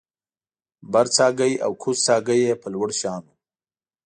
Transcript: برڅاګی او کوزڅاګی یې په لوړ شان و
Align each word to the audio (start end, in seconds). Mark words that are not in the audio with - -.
برڅاګی 0.91 1.53
او 1.65 1.71
کوزڅاګی 1.81 2.39
یې 2.45 2.53
په 2.61 2.67
لوړ 2.73 2.89
شان 2.99 3.21
و 3.27 3.33